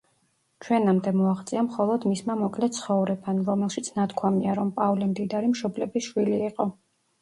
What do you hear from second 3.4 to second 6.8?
რომელშიც ნათქვამია, რომ პავლე მდიდარი მშობლების შვილი იყო.